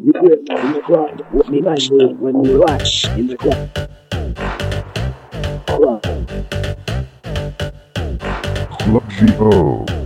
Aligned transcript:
You 0.00 0.12
quit 0.12 0.38
in 0.48 0.72
the 0.74 0.80
club 0.86 1.26
with 1.32 1.48
me 1.48 1.60
me 1.60 2.14
when 2.20 2.44
you 2.44 2.60
watch 2.60 3.04
in 3.16 3.26
the 3.26 3.36
club. 3.36 3.68
Club. 5.66 6.02
Club 8.78 9.10
G.O. 9.10 9.97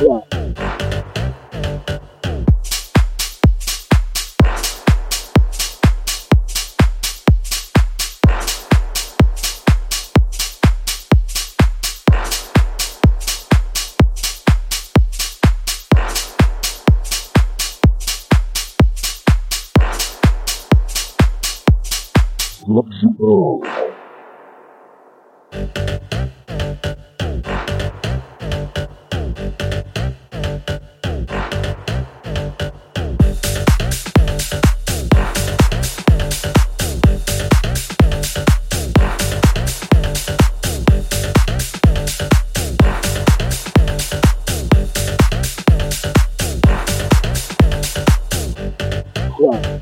Club. 0.00 0.40
Yeah. 49.40 49.80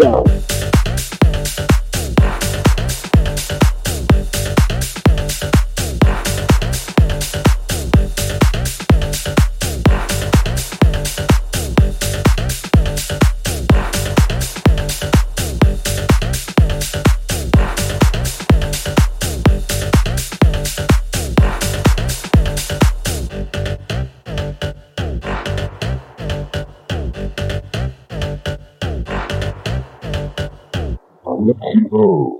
well. 0.00 0.49
and 31.48 31.90
go. 31.90 32.39